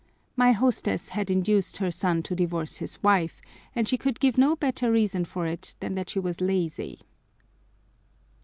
My 0.35 0.51
hostess 0.53 1.09
had 1.09 1.29
induced 1.29 1.77
her 1.77 1.91
son 1.91 2.23
to 2.23 2.35
divorce 2.35 2.77
his 2.77 2.97
wife, 3.03 3.39
and 3.75 3.87
she 3.87 3.99
could 3.99 4.19
give 4.19 4.35
no 4.35 4.55
better 4.55 4.91
reason 4.91 5.25
for 5.25 5.45
it 5.45 5.75
than 5.79 5.93
that 5.93 6.09
she 6.09 6.17
was 6.19 6.41
lazy. 6.41 7.01